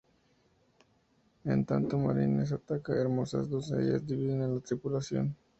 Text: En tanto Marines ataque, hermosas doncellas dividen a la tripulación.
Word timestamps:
En 1.43 1.63
tanto 1.63 1.95
Marines 1.99 2.51
ataque, 2.51 2.91
hermosas 2.93 3.47
doncellas 3.51 4.03
dividen 4.03 4.41
a 4.41 4.47
la 4.47 4.59
tripulación. 4.59 5.37